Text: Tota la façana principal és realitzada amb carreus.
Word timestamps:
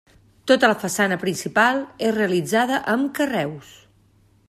Tota 0.51 0.69
la 0.71 0.77
façana 0.83 1.19
principal 1.25 1.83
és 2.09 2.17
realitzada 2.17 2.83
amb 2.97 3.15
carreus. 3.21 3.79